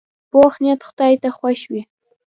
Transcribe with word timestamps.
پوخ 0.31 0.53
نیت 0.61 0.81
خدای 0.87 1.13
ته 1.21 1.29
خوښ 1.37 1.59
وي 1.71 1.81